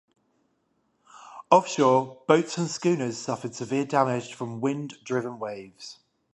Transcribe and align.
Offshore, 1.51 2.23
boats 2.27 2.57
and 2.57 2.67
schooners 2.67 3.19
suffered 3.19 3.53
severe 3.53 3.85
damage 3.85 4.33
from 4.33 4.59
wind-driven 4.59 5.37
waves. 5.37 5.99